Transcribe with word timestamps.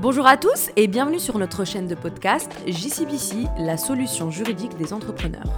Bonjour 0.00 0.28
à 0.28 0.36
tous 0.36 0.70
et 0.76 0.86
bienvenue 0.86 1.18
sur 1.18 1.38
notre 1.38 1.64
chaîne 1.64 1.88
de 1.88 1.96
podcast 1.96 2.52
JCBC, 2.68 3.46
la 3.58 3.76
solution 3.76 4.30
juridique 4.30 4.76
des 4.76 4.92
entrepreneurs. 4.92 5.50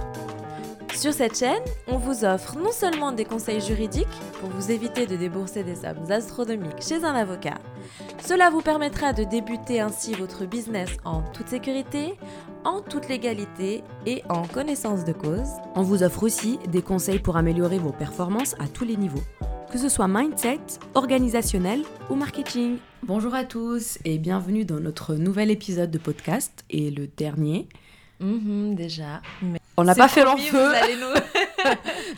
Sur 0.95 1.13
cette 1.13 1.37
chaîne, 1.37 1.61
on 1.87 1.97
vous 1.97 2.25
offre 2.25 2.57
non 2.57 2.71
seulement 2.71 3.11
des 3.11 3.23
conseils 3.23 3.61
juridiques 3.61 4.07
pour 4.39 4.49
vous 4.49 4.71
éviter 4.71 5.05
de 5.05 5.15
débourser 5.15 5.63
des 5.63 5.75
sommes 5.75 6.11
astronomiques 6.11 6.81
chez 6.81 7.03
un 7.03 7.13
avocat, 7.13 7.59
cela 8.25 8.49
vous 8.49 8.61
permettra 8.61 9.13
de 9.13 9.23
débuter 9.23 9.79
ainsi 9.79 10.13
votre 10.13 10.45
business 10.45 10.89
en 11.05 11.21
toute 11.21 11.49
sécurité, 11.49 12.17
en 12.63 12.81
toute 12.81 13.09
légalité 13.09 13.83
et 14.07 14.23
en 14.27 14.47
connaissance 14.47 15.05
de 15.05 15.13
cause. 15.13 15.49
On 15.75 15.83
vous 15.83 16.01
offre 16.01 16.23
aussi 16.23 16.57
des 16.67 16.81
conseils 16.81 17.19
pour 17.19 17.37
améliorer 17.37 17.77
vos 17.77 17.91
performances 17.91 18.55
à 18.59 18.67
tous 18.67 18.85
les 18.85 18.97
niveaux, 18.97 19.23
que 19.71 19.77
ce 19.77 19.89
soit 19.89 20.07
mindset, 20.07 20.59
organisationnel 20.95 21.83
ou 22.09 22.15
marketing. 22.15 22.77
Bonjour 23.03 23.33
à 23.33 23.45
tous 23.45 23.97
et 24.05 24.17
bienvenue 24.17 24.65
dans 24.65 24.79
notre 24.79 25.15
nouvel 25.15 25.49
épisode 25.49 25.91
de 25.91 25.97
podcast 25.97 26.65
et 26.69 26.91
le 26.91 27.07
dernier. 27.07 27.67
Mhm, 28.19 28.75
déjà. 28.75 29.21
Mais 29.41 29.59
On 29.77 29.83
n'a 29.83 29.95
pas 29.95 30.07
fait 30.07 30.25
long 30.25 30.37
feu. 30.37 30.57
vous 30.57 30.75
allez 30.75 30.95
nous- 30.95 31.65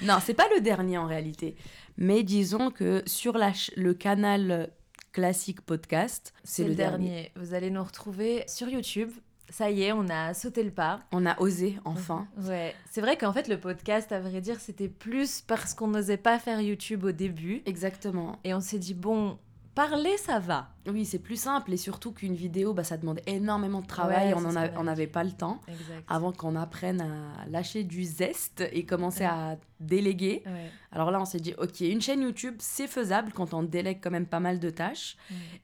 Non, 0.07 0.17
c'est 0.23 0.33
pas 0.33 0.47
le 0.55 0.61
dernier 0.61 0.97
en 0.97 1.05
réalité. 1.05 1.55
Mais 1.97 2.23
disons 2.23 2.71
que 2.71 3.03
sur 3.05 3.37
la 3.37 3.51
le 3.75 3.93
canal 3.93 4.69
classique 5.11 5.61
podcast, 5.61 6.33
c'est 6.43 6.63
le, 6.63 6.73
dernier. 6.73 7.31
Vous 7.35 7.53
allez 7.53 7.69
nous 7.69 7.83
retrouver 7.83 8.43
sur 8.47 8.67
YouTube. 8.67 9.11
Ça 9.53 9.69
y 9.69 9.83
est, 9.83 9.91
on 9.91 10.09
a 10.09 10.33
sauté 10.33 10.63
le 10.63 10.71
pas. 10.71 11.01
On 11.11 11.27
a 11.27 11.39
osé 11.39 11.77
enfin. 11.85 12.27
Ouais, 12.41 12.73
c'est 12.89 13.01
vrai 13.01 13.17
qu'en 13.17 13.31
fait 13.31 13.47
le 13.47 13.59
podcast, 13.59 14.11
à 14.11 14.19
vrai 14.19 14.41
dire, 14.41 14.59
c'était 14.59 14.87
plus 14.87 15.41
parce 15.41 15.75
qu'on 15.75 15.89
n'osait 15.89 16.17
pas 16.17 16.39
faire 16.39 16.59
YouTube 16.59 17.03
au 17.03 17.11
début 17.11 17.61
Exactement. 17.67 18.39
et 18.43 18.55
on 18.55 18.61
s'est 18.61 18.79
dit 18.79 18.95
bon, 18.95 19.37
parler 19.75 20.17
ça 20.17 20.39
va. 20.39 20.72
Oui, 20.87 21.05
c'est 21.05 21.19
plus 21.19 21.37
simple 21.37 21.71
et 21.71 21.77
surtout 21.77 22.11
qu'une 22.11 22.35
vidéo, 22.35 22.73
bah, 22.73 22.83
ça 22.83 22.97
demande 22.97 23.21
énormément 23.25 23.81
de 23.81 23.87
travail. 23.87 24.33
Ouais, 24.33 24.71
on 24.77 24.83
n'avait 24.83 25.07
pas 25.07 25.23
le 25.23 25.31
temps 25.31 25.61
Exact. 25.67 26.03
avant 26.09 26.31
qu'on 26.33 26.55
apprenne 26.55 26.99
à 27.01 27.45
lâcher 27.49 27.83
du 27.83 28.03
zeste 28.03 28.63
et 28.71 28.85
commencer 28.85 29.21
Ouais. 29.21 29.29
à 29.29 29.57
déléguer. 29.79 30.43
Ouais, 30.45 30.69
Alors 30.91 31.11
là, 31.11 31.19
on 31.21 31.25
s'est 31.25 31.39
dit, 31.39 31.53
ok, 31.57 31.79
une 31.81 32.01
chaîne 32.01 32.21
YouTube, 32.21 32.55
c'est 32.59 32.87
faisable 32.87 33.31
quand 33.33 33.53
on 33.53 33.63
délègue 33.63 33.99
quand 34.01 34.11
même 34.11 34.25
pas 34.27 34.39
mal 34.39 34.59
de 34.59 34.69
tâches. 34.69 35.17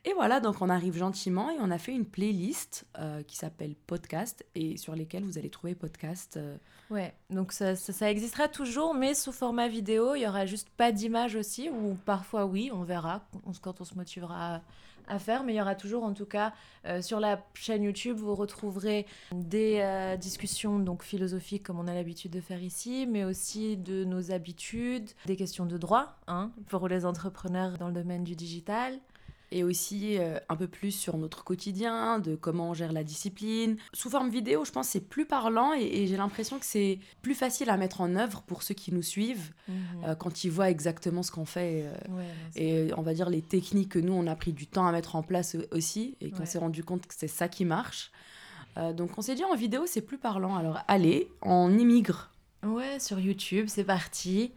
Et 0.06 0.14
voilà, 0.14 0.40
donc 0.40 0.62
on 0.62 0.70
arrive 0.70 0.96
gentiment 0.98 1.50
et 1.52 1.58
on 1.60 1.70
a 1.72 1.78
fait 1.78 1.94
une 1.94 2.06
playlist 2.06 2.86
euh, 2.98 3.22
qui 3.24 3.36
s'appelle 3.38 3.76
Podcast 3.88 4.46
et 4.56 4.78
sur 4.78 4.96
lesquelles 4.96 5.24
vous 5.24 5.38
allez 5.38 5.50
trouver 5.50 5.76
podcast. 5.76 6.38
euh, 6.38 6.56
Ouais, 6.90 7.14
donc 7.30 7.52
ça, 7.52 7.76
ça, 7.76 7.94
ça 7.94 8.10
existera 8.10 8.48
toujours, 8.48 8.94
mais 8.96 9.14
sous 9.14 9.32
format 9.32 9.68
vidéo. 9.68 10.16
Il 10.16 10.22
y 10.22 10.28
aura 10.28 10.46
juste 10.48 10.70
pas 10.76 10.92
d'image 10.92 11.36
aussi, 11.36 11.70
ou 11.70 11.94
parfois 12.06 12.46
oui, 12.46 12.72
on 12.74 12.82
verra 12.84 13.22
quand 13.62 13.80
on 13.80 13.86
se 13.86 13.94
motivera 13.96 14.62
à, 15.10 15.20
faire. 15.20 15.44
Mais 15.44 15.54
il 15.54 15.58
y 15.58 15.62
aura 15.62 15.76
toujours, 15.76 16.04
en 16.04 16.14
tout 16.14 16.26
cas, 16.26 16.54
euh, 16.86 17.02
sur 17.02 17.20
la 17.20 17.44
chaîne 17.54 17.84
YouTube, 17.84 18.18
vous 18.18 18.36
retrouverez 18.36 19.06
des 19.34 19.80
euh, 19.80 20.16
discussions 20.18 20.80
donc 20.80 21.04
philosophiques 21.04 21.64
comme 21.64 21.80
on 21.80 21.88
a 21.88 21.94
l'habitude 21.94 22.32
de 22.32 22.42
faire 22.42 22.62
ici, 22.64 23.08
mais 23.08 23.26
aussi 23.26 23.78
de 23.78 24.04
nos 24.04 24.32
habitudes, 24.32 25.10
des 25.26 25.36
questions 25.36 25.66
de 25.66 25.78
droit 25.78 26.18
hein, 26.28 26.52
pour 26.68 26.88
les 26.88 27.06
entrepreneurs 27.06 27.78
dans 27.78 27.88
le 27.88 27.94
domaine 27.94 28.24
du 28.24 28.36
digital. 28.36 29.00
Et 29.52 29.64
aussi 29.64 30.18
euh, 30.18 30.38
un 30.50 30.56
peu 30.56 30.68
plus 30.68 30.92
sur 30.92 31.18
notre 31.18 31.44
quotidien, 31.44 32.20
de 32.20 32.36
comment 32.36 32.70
on 32.70 32.74
gère 32.74 32.92
la 32.92 33.04
discipline. 33.04 33.78
Sous 33.94 34.10
forme 34.10 34.30
vidéo, 34.30 34.64
je 34.66 34.72
pense 34.72 34.88
que 34.88 34.92
c'est 34.94 35.00
plus 35.08 35.26
parlant 35.26 35.74
et, 35.74 35.84
et 35.84 36.08
j'ai 36.08 36.18
l'impression 36.18 36.60
que 36.60 36.66
c'est 36.66 37.00
plus 37.22 37.34
facile 37.36 37.70
à 37.70 37.78
mettre 37.78 38.02
en 38.02 38.16
œuvre 38.16 38.42
pour 38.44 38.64
ceux 38.64 38.74
qui 38.76 38.94
nous 38.94 39.02
suivent 39.02 39.52
euh, 40.06 40.16
quand 40.16 40.44
ils 40.44 40.52
voient 40.52 40.70
exactement 40.70 41.24
ce 41.24 41.32
qu'on 41.32 41.46
fait. 41.46 41.84
euh, 41.86 41.94
Ouais, 42.16 42.26
et 42.56 42.94
on 42.98 43.02
va 43.02 43.14
dire 43.14 43.30
les 43.30 43.42
techniques 43.42 43.90
que 43.90 44.00
nous, 44.00 44.14
on 44.14 44.28
a 44.28 44.36
pris 44.36 44.54
du 44.54 44.68
temps 44.68 44.86
à 44.88 44.92
mettre 44.92 45.16
en 45.16 45.24
place 45.24 45.58
aussi 45.72 46.16
et 46.22 46.30
qu'on 46.32 46.40
Ouais. 46.40 46.46
s'est 46.46 46.60
rendu 46.60 46.84
compte 46.84 47.08
que 47.08 47.14
c'est 47.18 47.28
ça 47.28 47.48
qui 47.48 47.66
marche. 47.66 48.12
Donc 48.96 49.18
on 49.18 49.22
s'est 49.22 49.36
dit 49.36 49.44
en 49.44 49.56
vidéo, 49.56 49.84
c'est 49.88 50.00
plus 50.02 50.18
parlant. 50.18 50.56
Alors 50.56 50.80
allez, 50.88 51.28
on 51.42 51.78
immigre. 51.78 52.30
Ouais, 52.64 53.00
sur 53.00 53.20
YouTube, 53.20 53.66
c'est 53.68 53.84
parti. 53.84 54.52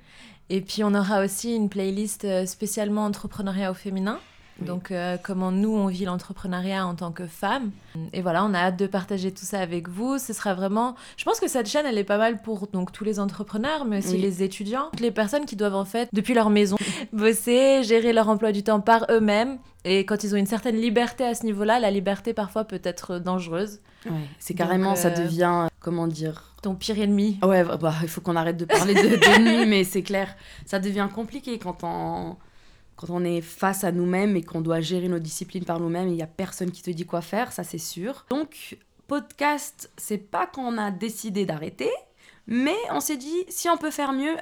Et 0.48 0.60
puis 0.60 0.84
on 0.84 0.94
aura 0.94 1.24
aussi 1.24 1.54
une 1.56 1.69
playlist 1.69 2.26
spécialement 2.47 3.04
entrepreneuriat 3.06 3.70
au 3.70 3.74
féminin. 3.74 4.20
Oui. 4.62 4.66
Donc 4.66 4.90
euh, 4.90 5.16
comment 5.22 5.50
nous 5.52 5.74
on 5.74 5.86
vit 5.86 6.04
l'entrepreneuriat 6.04 6.86
en 6.86 6.94
tant 6.94 7.12
que 7.12 7.26
femme. 7.26 7.70
Et 8.12 8.22
voilà, 8.22 8.44
on 8.44 8.54
a 8.54 8.58
hâte 8.58 8.78
de 8.78 8.86
partager 8.86 9.32
tout 9.32 9.44
ça 9.44 9.60
avec 9.60 9.88
vous. 9.88 10.18
Ce 10.18 10.32
sera 10.32 10.54
vraiment, 10.54 10.94
je 11.16 11.24
pense 11.24 11.40
que 11.40 11.48
cette 11.48 11.68
chaîne 11.68 11.84
elle 11.86 11.98
est 11.98 12.04
pas 12.04 12.18
mal 12.18 12.40
pour 12.40 12.66
donc 12.68 12.92
tous 12.92 13.04
les 13.04 13.20
entrepreneurs, 13.20 13.84
mais 13.84 13.98
aussi 13.98 14.14
Oui. 14.14 14.22
les 14.22 14.42
étudiants, 14.42 14.88
toutes 14.92 15.00
les 15.00 15.10
personnes 15.10 15.44
qui 15.44 15.56
doivent 15.56 15.74
en 15.74 15.84
fait 15.84 16.08
depuis 16.12 16.34
leur 16.34 16.50
maison 16.50 16.76
bosser, 17.12 17.82
gérer 17.82 18.12
leur 18.12 18.28
emploi 18.28 18.52
du 18.52 18.62
temps 18.62 18.80
par 18.80 19.06
eux-mêmes. 19.10 19.58
Et 19.84 20.06
quand 20.06 20.22
ils 20.22 20.32
ont 20.34 20.38
une 20.38 20.46
certaine 20.46 20.76
liberté 20.76 21.24
à 21.24 21.34
ce 21.34 21.44
niveau-là, 21.44 21.80
la 21.80 21.90
liberté 21.90 22.32
parfois 22.34 22.64
peut 22.64 22.80
être 22.84 23.18
dangereuse. 23.18 23.80
Ouais, 24.06 24.12
c'est 24.38 24.54
Donc, 24.54 24.66
carrément, 24.66 24.94
ça 24.94 25.08
euh, 25.08 25.24
devient, 25.24 25.66
comment 25.80 26.06
dire, 26.06 26.54
Ton 26.62 26.74
pire 26.76 26.98
ennemi. 27.00 27.38
Ouais, 27.42 27.64
bah, 27.64 27.76
bah, 27.76 27.94
il 28.02 28.08
faut 28.08 28.20
qu'on 28.20 28.36
arrête 28.36 28.56
de 28.56 28.64
parler 28.64 28.94
de, 28.94 29.16
d'ennemis, 29.16 29.66
mais 29.68 29.82
c'est 29.84 30.02
clair, 30.02 30.34
ça 30.66 30.78
devient 30.78 31.08
compliqué 31.12 31.58
quand 31.58 31.78
on, 31.82 32.36
quand 32.97 33.08
on 33.10 33.25
est 33.25 33.41
face 33.41 33.84
à 33.84 33.92
nous-mêmes 33.92 34.36
et 34.36 34.42
qu'on 34.42 34.60
doit 34.60 34.80
gérer 34.80 35.08
nos 35.08 35.19
disciplines 35.19 35.64
par 35.64 35.80
nous-mêmes. 35.80 36.08
Il 36.08 36.14
n'y 36.14 36.22
a 36.22 36.26
personne 36.26 36.70
qui 36.70 36.82
te 36.82 36.91
dit 36.91 37.06
quoi 37.06 37.20
faire, 37.20 37.53
ça 37.53 37.64
c'est 37.64 37.78
sûr. 37.78 38.25
Donc, 38.30 38.76
podcast, 39.08 39.91
c'est 39.97 40.19
pas 40.19 40.47
qu'on 40.47 40.78
a 40.78 40.91
décidé 40.91 41.44
d'arrêter, 41.47 41.91
mais 42.47 42.76
on 42.91 43.00
s'est 43.00 43.16
dit, 43.16 43.44
si 43.48 43.69
on 43.69 43.76
peut 43.76 43.91
faire 43.91 44.12
mieux, 44.12 44.36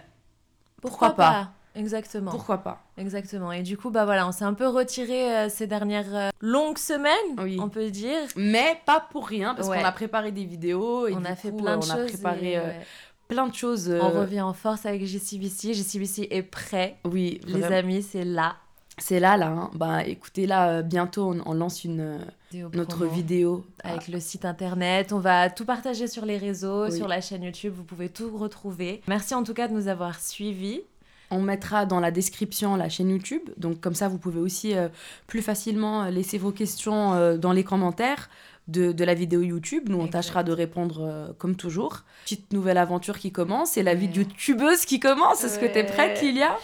pourquoi, 0.80 1.10
pas, 1.10 1.50
Exactement. 1.76 2.30
Pourquoi 2.32 2.58
pas? 2.58 2.82
Exactement. 2.96 3.52
Et 3.52 3.62
du 3.62 3.76
coup, 3.76 3.90
bah 3.90 4.04
voilà, 4.04 4.26
on 4.26 4.32
s'est 4.32 4.44
un 4.44 4.54
peu 4.54 4.66
retiré 4.66 5.36
euh, 5.36 5.48
ces 5.48 5.66
dernières 5.68 6.14
euh, 6.14 6.28
longues 6.40 6.78
semaines, 6.78 7.36
Oui. 7.38 7.58
on 7.60 7.68
peut 7.68 7.90
dire. 7.90 8.18
Mais 8.34 8.80
pas 8.86 8.98
pour 9.10 9.26
rien, 9.28 9.54
parce 9.54 9.68
Ouais. 9.68 9.78
qu'on 9.78 9.84
a 9.84 9.92
préparé 9.92 10.32
des 10.32 10.44
vidéos 10.44 11.06
et 11.06 11.14
on 11.14 11.24
a 11.24 11.36
fait 11.36 11.52
plein 11.52 11.76
de 11.76 11.84
on 11.84 11.86
choses. 11.86 11.92
a 11.92 12.04
préparé 12.06 12.52
et, 12.52 12.58
euh, 12.58 12.64
ouais. 12.66 12.86
Plein 13.30 13.46
de 13.48 13.54
choses. 13.54 13.88
euh, 13.88 14.00
On 14.02 14.10
revient 14.10 14.40
en 14.42 14.52
force 14.52 14.84
avec 14.86 15.04
JCBC. 15.06 15.72
JCBC 15.74 16.28
est 16.30 16.42
prêt. 16.42 16.96
Oui, 17.04 17.40
Les 17.46 17.60
vraiment. 17.60 17.76
amis, 17.76 18.02
c'est 18.02 18.24
là. 18.24 18.56
C'est 18.98 19.20
là, 19.20 19.36
là. 19.38 19.48
hein. 19.48 19.70
Bah 19.74 20.04
écoutez, 20.04 20.46
là, 20.46 20.68
euh, 20.68 20.82
bientôt, 20.82 21.32
on, 21.32 21.40
on 21.46 21.54
lance 21.54 21.84
une, 21.84 22.00
euh, 22.00 22.18
Vidéo 22.52 22.70
notre 22.74 22.96
promo 22.96 23.10
vidéo. 23.10 23.64
Avec 23.84 24.08
le 24.08 24.20
site 24.20 24.44
internet. 24.44 25.12
On 25.12 25.20
va 25.20 25.48
tout 25.48 25.64
partager 25.64 26.06
sur 26.08 26.26
les 26.26 26.36
réseaux, 26.36 26.86
Oui. 26.86 26.92
sur 26.96 27.08
la 27.08 27.20
chaîne 27.20 27.42
YouTube. 27.44 27.72
Vous 27.74 27.84
pouvez 27.84 28.08
tout 28.10 28.36
retrouver. 28.36 29.00
Merci 29.08 29.34
en 29.34 29.42
tout 29.44 29.54
cas 29.54 29.68
de 29.68 29.72
nous 29.72 29.88
avoir 29.88 30.20
suivis. 30.20 30.82
On 31.30 31.40
mettra 31.40 31.86
dans 31.86 32.00
la 32.00 32.10
description 32.10 32.74
la 32.74 32.88
chaîne 32.88 33.08
YouTube. 33.10 33.42
Donc 33.56 33.80
comme 33.80 33.94
ça, 33.94 34.08
vous 34.08 34.18
pouvez 34.18 34.40
aussi 34.40 34.74
euh, 34.76 34.88
plus 35.28 35.42
facilement 35.42 36.02
euh, 36.02 36.10
laisser 36.10 36.38
vos 36.38 36.50
questions 36.50 37.14
euh, 37.14 37.36
dans 37.38 37.52
les 37.52 37.62
commentaires 37.62 38.28
de, 38.70 38.92
de 38.92 39.04
la 39.04 39.14
vidéo 39.14 39.42
YouTube. 39.42 39.88
Nous, 39.88 39.98
on 39.98 40.08
tâchera 40.08 40.42
de 40.42 40.52
répondre 40.52 41.00
euh, 41.02 41.32
comme 41.38 41.56
toujours. 41.56 42.02
Petite 42.24 42.52
nouvelle 42.52 42.78
aventure 42.78 43.18
qui 43.18 43.32
commence. 43.32 43.72
C'est 43.72 43.82
la 43.82 43.94
vie 43.94 44.08
de 44.08 44.18
youtubeuse 44.18 44.84
qui 44.84 45.00
commence. 45.00 45.44
Est-ce 45.44 45.58
que 45.58 45.66
t'es 45.66 45.84
prête, 45.84 46.22
Lilia? 46.22 46.56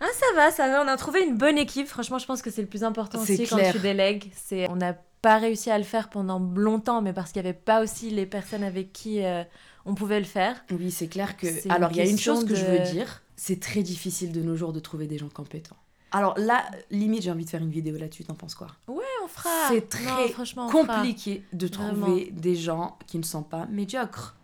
Ah, 0.00 0.06
ça 0.14 0.26
va, 0.34 0.50
ça 0.50 0.68
va. 0.68 0.82
On 0.82 0.88
a 0.88 0.96
trouvé 0.96 1.22
une 1.22 1.36
bonne 1.36 1.58
équipe. 1.58 1.86
Franchement, 1.86 2.18
je 2.18 2.26
pense 2.26 2.40
que 2.42 2.50
c'est 2.50 2.62
le 2.62 2.68
plus 2.68 2.84
important 2.84 3.20
aussi 3.20 3.44
clair. 3.44 3.66
quand 3.66 3.72
tu 3.72 3.78
délègues. 3.80 4.30
C'est 4.34 4.68
on 4.70 4.76
n'a 4.76 4.94
pas 5.22 5.36
réussi 5.36 5.70
à 5.70 5.76
le 5.76 5.84
faire 5.84 6.08
pendant 6.08 6.38
longtemps, 6.38 7.02
mais 7.02 7.12
parce 7.12 7.32
qu'il 7.32 7.42
n'y 7.42 7.48
avait 7.48 7.58
pas 7.58 7.82
aussi 7.82 8.08
les 8.08 8.24
personnes 8.24 8.64
avec 8.64 8.92
qui 8.92 9.22
euh, 9.22 9.44
on 9.84 9.94
pouvait 9.94 10.18
le 10.18 10.24
faire. 10.24 10.64
Oui, 10.70 10.90
c'est 10.90 11.08
clair 11.08 11.36
que... 11.36 11.46
Alors, 11.70 11.90
il 11.90 11.98
y 11.98 12.00
a 12.00 12.06
une 12.06 12.18
chose 12.18 12.46
que 12.46 12.54
je 12.54 12.64
veux 12.64 12.78
dire. 12.78 13.22
C'est 13.36 13.60
très 13.60 13.82
difficile 13.82 14.32
de 14.32 14.40
nos 14.40 14.56
jours 14.56 14.72
de 14.72 14.80
trouver 14.80 15.06
des 15.06 15.18
gens 15.18 15.28
compétents. 15.28 15.76
Alors 16.12 16.36
là, 16.38 16.64
limite, 16.90 17.22
j'ai 17.22 17.30
envie 17.30 17.44
de 17.44 17.50
faire 17.50 17.62
une 17.62 17.70
vidéo 17.70 17.96
là-dessus. 17.96 18.24
T'en 18.24 18.34
penses 18.34 18.54
quoi? 18.54 18.66
Ouais, 18.88 19.04
on 19.24 19.28
fera. 19.28 19.68
C'est 19.68 19.94
Non, 20.02 20.16
très 20.16 20.28
franchement, 20.30 20.68
fera. 20.68 20.96
compliqué 20.96 21.44
de 21.52 21.68
trouver 21.68 22.30
des 22.32 22.56
gens 22.56 22.98
qui 23.06 23.18
ne 23.18 23.22
sont 23.22 23.42
pas 23.42 23.66
médiocres. 23.66 24.34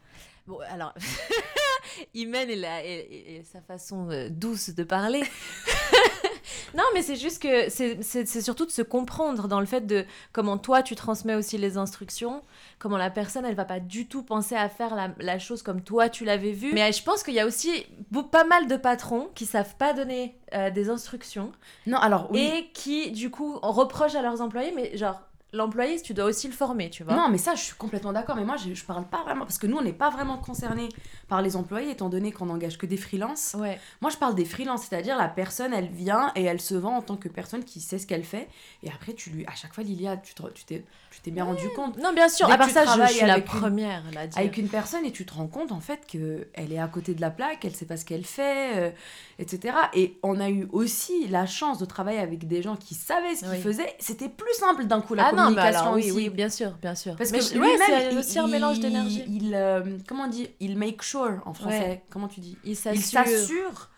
Bon, 0.47 0.59
alors, 0.71 0.95
Imen 2.15 2.49
et, 2.49 2.57
la- 2.57 2.85
et- 2.85 2.89
et- 3.11 3.37
et 3.37 3.45
sa 3.45 3.61
façon 3.61 4.09
euh, 4.11 4.29
douce 4.31 4.71
de 4.71 4.85
parler. 4.85 5.25
non, 6.75 6.85
mais 6.95 7.03
c'est 7.03 7.17
juste 7.17 7.43
que 7.43 7.69
c'est- 7.69 8.41
surtout 8.41 8.67
de 8.67 8.71
se 8.71 8.83
comprendre 8.83 9.49
dans 9.49 9.61
le 9.61 9.67
fait 9.67 9.87
de 9.87 10.05
comment 10.33 10.59
toi 10.59 10.83
tu 10.83 10.95
transmets 10.95 11.35
aussi 11.35 11.59
les 11.59 11.77
instructions, 11.77 12.43
comment 12.79 12.97
la 12.97 13.11
personne 13.11 13.45
elle 13.45 13.55
va 13.55 13.65
pas 13.65 13.81
du 13.81 14.07
tout 14.09 14.23
penser 14.23 14.55
à 14.55 14.69
faire 14.69 14.95
la, 14.95 15.11
la 15.19 15.39
chose 15.39 15.63
comme 15.63 15.83
toi 15.83 16.09
tu 16.09 16.25
l'avais 16.25 16.53
vu. 16.53 16.73
Mais 16.73 16.93
je 16.93 17.03
pense 17.03 17.23
qu'il 17.23 17.35
y 17.35 17.41
a 17.41 17.47
aussi 17.47 17.87
pas 18.31 18.45
mal 18.45 18.67
de 18.69 18.77
patrons 18.77 19.29
qui 19.35 19.47
savent 19.47 19.77
pas 19.77 19.93
donner 19.93 20.37
euh, 20.55 20.71
des 20.71 20.89
instructions 20.91 21.53
Non, 21.87 21.99
alors 21.99 22.29
oui. 22.31 22.41
et 22.41 22.71
qui 22.73 23.11
du 23.13 23.31
coup 23.31 23.59
reprochent 23.63 24.15
à 24.15 24.23
leurs 24.23 24.41
employés, 24.41 24.73
mais 24.75 24.97
genre 24.97 25.21
l'employé 25.57 26.01
tu 26.01 26.15
dois 26.15 26.27
aussi 26.27 26.47
le 26.47 26.53
former, 26.55 26.91
tu 26.91 27.03
vois. 27.03 27.15
Non, 27.15 27.29
mais 27.31 27.39
ça, 27.39 27.55
je 27.55 27.61
suis 27.63 27.75
complètement 27.75 28.13
d'accord. 28.13 28.37
Mais 28.37 28.45
moi, 28.45 28.57
je, 28.57 28.73
je 28.75 28.85
parle 28.85 29.05
pas 29.07 29.23
vraiment. 29.25 29.45
Parce 29.45 29.59
que 29.59 29.67
nous, 29.67 29.77
on 29.77 29.83
n'est 29.83 29.93
pas 29.93 30.11
vraiment 30.11 30.37
concernés 30.39 30.89
par 31.29 31.43
les 31.43 31.57
employés, 31.57 31.91
étant 31.91 32.09
donné 32.09 32.31
qu'on 32.33 32.47
n'engage 32.47 32.79
que 32.79 32.87
des 32.87 32.97
freelances. 32.97 33.57
Ouais. 33.59 33.81
Moi, 34.01 34.11
je 34.11 34.17
parle 34.17 34.35
des 34.35 34.45
freelances, 34.45 34.83
c'est-à-dire 34.89 35.17
la 35.17 35.29
personne, 35.29 35.73
elle 35.75 35.89
vient 35.89 36.31
et 36.37 36.45
elle 36.45 36.61
se 36.61 36.75
vend 36.75 36.97
en 36.99 37.03
tant 37.03 37.17
que 37.17 37.29
personne 37.29 37.65
qui 37.65 37.81
sait 37.81 37.99
ce 37.99 38.07
qu'elle 38.07 38.25
fait. 38.25 38.49
Et 38.83 38.91
après, 38.91 39.13
tu 39.15 39.31
lui. 39.31 39.47
À 39.47 39.55
chaque 39.55 39.75
fois, 39.75 39.83
Lilia, 39.83 40.17
tu 40.19 40.35
te- 40.35 40.49
tu 40.51 40.65
t'es 40.65 40.85
tu 41.11 41.23
t'es 41.23 41.31
bien 41.31 41.45
rendu 41.45 41.67
compte. 41.75 41.97
Non, 41.97 42.13
bien 42.13 42.29
sûr. 42.29 42.47
Dès 42.47 42.53
À 42.53 42.59
part 42.59 42.69
ça, 42.69 42.85
je, 42.85 43.13
suis 43.15 43.25
la 43.27 43.39
une- 43.39 43.45
première 43.45 44.03
là. 44.13 44.27
dire. 44.27 44.39
Avec 44.39 44.59
une 44.59 44.69
personne 44.69 45.05
et 45.07 45.13
tu 45.13 45.25
te 45.25 45.33
rends 45.33 45.47
compte 45.47 45.73
en 45.73 45.81
fait 45.81 46.07
que 46.07 46.47
elle 46.53 46.73
est 46.75 46.79
à 46.79 46.89
côté 46.89 47.15
de 47.15 47.23
la 47.23 47.31
plaque, 47.31 47.65
elle 47.65 47.75
sait 47.75 47.87
pas 47.87 47.97
ce 47.97 48.05
qu'elle 48.05 48.25
fait, 48.27 48.77
euh, 48.77 48.91
etc. 49.39 49.75
Et 49.95 50.19
on 50.23 50.39
a 50.41 50.51
eu 50.51 50.69
aussi 50.73 51.27
la 51.29 51.47
chance 51.47 51.79
de 51.79 51.87
travailler 51.87 52.19
avec 52.19 52.47
des 52.47 52.61
gens 52.61 52.77
qui 52.77 52.95
savaient 52.95 53.35
ce 53.35 53.41
qu'ils 53.41 53.49
Oui. 53.51 53.61
faisaient. 53.63 53.95
C'était 53.99 54.29
plus 54.29 54.53
simple 54.59 54.85
d'un 54.85 55.01
coup 55.01 55.15
la 55.15 55.29
Ah 55.29 55.33
communication 55.55 55.95
oui, 55.95 56.03
aussi. 56.03 56.13
oui, 56.13 56.29
bien 56.31 56.49
sûr, 56.49 56.73
bien 56.83 56.95
sûr. 56.95 57.17
Parce 57.17 57.31
Mais 57.33 57.39
que 57.39 57.53
lui-même, 57.53 57.71
ouais, 57.71 58.09
c'est 58.11 58.17
aussi 58.17 58.39
un 58.39 58.47
mélange 58.47 58.81
d'énergie. 58.81 59.25
Il, 59.29 59.55
euh, 59.55 59.83
comment 60.07 60.25
on 60.25 60.29
dit? 60.29 60.49
Il 60.61 60.77
make 60.77 61.03
sure 61.03 61.41
en 61.45 61.55
français. 61.55 61.79
Ouais. 61.79 62.03
Comment 62.11 62.29
tu 62.29 62.41
dis? 62.41 62.57
Il 62.65 62.77
s'assure. 62.77 63.03
s'assure 63.03 63.91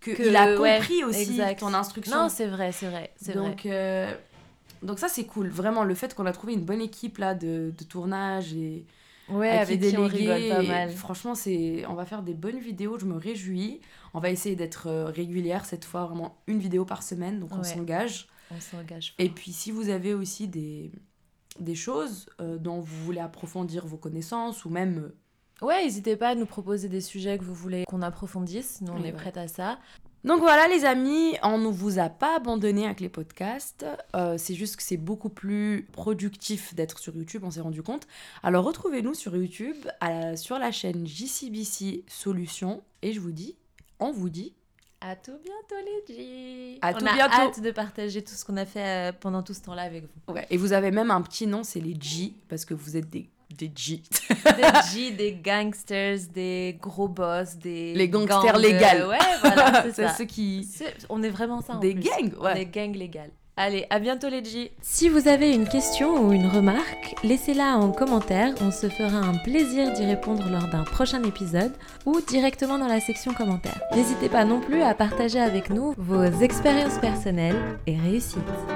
que, 0.00 0.34
a 0.36 0.60
ouais, 0.60 0.76
compris 0.78 1.04
aussi 1.04 1.22
exact. 1.32 1.60
ton 1.60 1.74
instruction. 1.74 2.16
Non, 2.16 2.28
c'est 2.28 2.46
vrai, 2.46 2.72
c'est 2.72 2.86
vrai, 2.88 3.12
c'est 3.16 3.32
vrai. 3.32 3.48
donc, 3.48 3.66
euh, 3.66 4.12
donc 4.82 4.98
ça 4.98 5.08
c'est 5.08 5.24
cool. 5.24 5.48
Vraiment 5.48 5.84
le 5.84 5.94
fait 5.94 6.14
qu'on 6.14 6.26
a 6.26 6.32
trouvé 6.32 6.52
une 6.52 6.64
bonne 6.64 6.80
équipe 6.82 7.18
là 7.18 7.34
de, 7.34 7.72
de 7.76 7.84
tournage 7.84 8.52
et 8.54 8.84
Ouais, 9.28 9.50
à 9.50 9.62
avec 9.62 9.80
qui 9.80 9.96
on 9.96 10.06
déléguer. 10.06 10.32
rigole 10.32 10.56
pas 10.56 10.62
mal. 10.62 10.90
Franchement 10.90 11.34
c'est, 11.34 11.84
on 11.88 11.94
va 11.94 12.04
faire 12.04 12.22
des 12.22 12.34
bonnes 12.34 12.60
vidéos. 12.60 12.96
Je 12.98 13.06
me 13.06 13.16
réjouis. 13.16 13.80
On 14.14 14.20
va 14.20 14.30
essayer 14.30 14.54
d'être 14.54 14.86
euh, 14.86 15.06
régulière 15.06 15.64
cette 15.64 15.84
fois, 15.84 16.04
vraiment 16.04 16.36
une 16.46 16.60
vidéo 16.60 16.84
par 16.84 17.02
semaine. 17.02 17.40
Donc 17.40 17.50
on 17.52 17.64
s'engage. 17.64 18.28
On 18.50 18.60
s'engage. 18.60 19.14
Et 19.18 19.28
puis 19.28 19.52
si 19.52 19.70
vous 19.70 19.88
avez 19.88 20.14
aussi 20.14 20.48
des 20.48 20.90
des 21.58 21.74
choses 21.74 22.28
euh, 22.40 22.58
dont 22.58 22.80
vous 22.80 23.04
voulez 23.04 23.20
approfondir 23.20 23.86
vos 23.86 23.96
connaissances 23.96 24.64
ou 24.66 24.68
même 24.70 24.98
euh, 25.62 25.64
Ouais, 25.66 25.82
n'hésitez 25.84 26.14
pas 26.16 26.28
à 26.30 26.34
nous 26.34 26.44
proposer 26.44 26.88
des 26.90 27.00
sujets 27.00 27.38
que 27.38 27.44
vous 27.44 27.54
voulez 27.54 27.84
qu'on 27.86 28.02
approfondisse. 28.02 28.82
Nous, 28.82 28.92
on 28.92 28.96
Oui, 28.96 29.02
est 29.02 29.04
ouais. 29.06 29.12
prête 29.12 29.38
à 29.38 29.48
ça. 29.48 29.78
Donc 30.22 30.40
voilà 30.40 30.68
les 30.68 30.84
amis, 30.84 31.34
on 31.42 31.56
ne 31.56 31.68
vous 31.68 31.98
a 31.98 32.10
pas 32.10 32.36
abandonné 32.36 32.84
avec 32.84 33.00
les 33.00 33.08
podcasts. 33.08 33.86
Euh, 34.14 34.36
c'est 34.36 34.54
juste 34.54 34.76
que 34.76 34.82
c'est 34.82 34.96
beaucoup 34.98 35.30
plus 35.30 35.86
productif 35.92 36.74
d'être 36.74 36.98
sur 36.98 37.16
YouTube, 37.16 37.42
on 37.44 37.50
s'est 37.50 37.60
rendu 37.62 37.82
compte. 37.82 38.06
Alors 38.42 38.64
retrouvez-nous 38.66 39.14
sur 39.14 39.34
YouTube, 39.34 39.76
à- 40.00 40.36
sur 40.36 40.58
la 40.58 40.72
chaîne 40.72 41.06
JCBC 41.06 42.04
Solutions. 42.08 42.82
Et 43.02 43.12
je 43.14 43.20
vous 43.20 43.30
dis, 43.32 43.56
on 44.00 44.10
vous 44.12 44.28
dit, 44.28 44.52
À 45.08 45.14
tout 45.14 45.38
bientôt, 45.44 45.76
les 46.08 46.14
G. 46.14 46.78
À 46.82 46.90
on 46.90 46.98
tout 46.98 47.06
a 47.06 47.12
bientôt. 47.14 47.34
hâte 47.34 47.60
de 47.60 47.70
partager 47.70 48.22
tout 48.22 48.34
ce 48.34 48.44
qu'on 48.44 48.56
a 48.56 48.66
fait 48.66 49.10
euh, 49.10 49.12
pendant 49.18 49.42
tout 49.42 49.54
ce 49.54 49.60
temps-là 49.62 49.82
avec 49.82 50.04
vous. 50.04 50.34
ouais, 50.34 50.46
et 50.50 50.56
vous 50.56 50.72
avez 50.72 50.90
même 50.90 51.10
un 51.12 51.22
petit 51.22 51.46
nom, 51.46 51.62
c'est 51.62 51.78
les 51.80 51.96
G, 52.00 52.32
parce 52.48 52.64
que 52.64 52.74
vous 52.74 52.96
êtes 52.96 53.08
des, 53.08 53.28
des 53.56 53.70
G. 53.74 54.02
Des 54.28 54.62
G, 54.92 55.10
des 55.12 55.34
gangsters, 55.34 56.18
des 56.34 56.76
gros 56.82 57.06
boss, 57.08 57.54
des. 57.56 57.94
Les 57.94 58.08
gangsters 58.08 58.52
gangs, 58.54 58.60
légaux. 58.62 58.78
euh, 58.84 59.08
Ouais, 59.08 59.18
voilà, 59.42 59.84
c'est 59.92 60.08
ceux 60.18 60.24
qui... 60.24 60.68
On 61.08 61.22
est 61.22 61.30
vraiment 61.30 61.60
ça. 61.62 61.74
en 61.74 61.78
Des 61.78 61.94
plus. 61.94 62.02
gangs, 62.02 62.34
ouais. 62.40 62.62
est 62.62 62.66
gangs 62.66 62.96
légales. 62.96 63.30
Allez, 63.58 63.86
à 63.88 64.00
bientôt, 64.00 64.28
les 64.28 64.44
G. 64.44 64.70
Si 64.82 65.08
vous 65.08 65.28
avez 65.28 65.50
une 65.50 65.66
question 65.66 66.22
ou 66.22 66.32
une 66.32 66.46
remarque, 66.46 67.14
laissez-la 67.24 67.78
en 67.78 67.90
commentaire. 67.90 68.54
On 68.60 68.70
se 68.70 68.90
fera 68.90 69.16
un 69.16 69.38
plaisir 69.38 69.94
d'y 69.94 70.04
répondre 70.04 70.46
lors 70.50 70.68
d'un 70.68 70.84
prochain 70.84 71.22
épisode 71.22 71.72
ou 72.04 72.20
directement 72.20 72.78
dans 72.78 72.86
la 72.86 73.00
section 73.00 73.32
commentaires. 73.32 73.80
N'hésitez 73.94 74.28
pas 74.28 74.44
non 74.44 74.60
plus 74.60 74.82
à 74.82 74.92
partager 74.92 75.40
avec 75.40 75.70
nous 75.70 75.94
vos 75.96 76.24
expériences 76.24 76.98
personnelles 76.98 77.78
et 77.86 77.96
réussites. 77.96 78.75